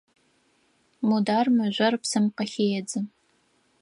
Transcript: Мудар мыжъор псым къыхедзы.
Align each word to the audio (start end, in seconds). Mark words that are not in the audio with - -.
Мудар 1.07 1.45
мыжъор 1.57 1.93
псым 2.01 2.25
къыхедзы. 2.37 2.99